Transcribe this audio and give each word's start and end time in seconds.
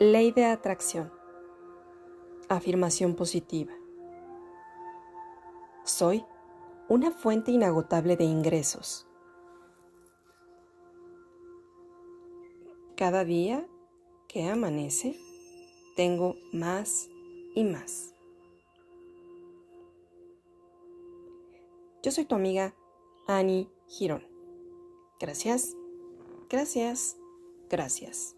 Ley 0.00 0.32
de 0.32 0.44
atracción. 0.44 1.12
Afirmación 2.48 3.14
positiva. 3.14 3.72
Soy 5.84 6.24
una 6.88 7.12
fuente 7.12 7.52
inagotable 7.52 8.16
de 8.16 8.24
ingresos. 8.24 9.06
Cada 12.96 13.24
día 13.24 13.68
que 14.26 14.48
amanece, 14.48 15.16
tengo 15.94 16.34
más 16.52 17.08
y 17.54 17.62
más. 17.62 18.12
Yo 22.02 22.10
soy 22.10 22.24
tu 22.24 22.34
amiga 22.34 22.74
Annie 23.28 23.70
Girón. 23.86 24.26
Gracias, 25.20 25.76
gracias, 26.50 27.16
gracias. 27.70 28.34